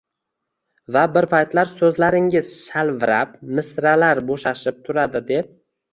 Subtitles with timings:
[0.95, 5.55] va bir paytlar: “So’zlaringiz shalvirab, misralar bo’shashib turadi” deb